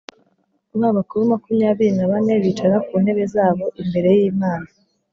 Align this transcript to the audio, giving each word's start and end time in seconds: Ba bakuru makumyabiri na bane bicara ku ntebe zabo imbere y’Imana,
Ba 0.79 0.89
bakuru 0.97 1.21
makumyabiri 1.33 1.91
na 1.97 2.05
bane 2.11 2.33
bicara 2.43 2.75
ku 2.87 2.93
ntebe 3.03 3.23
zabo 3.33 3.65
imbere 3.81 4.09
y’Imana, 4.17 4.67